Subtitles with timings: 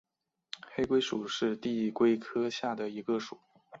[0.65, 3.37] 黑龟属是地龟科下的一个属。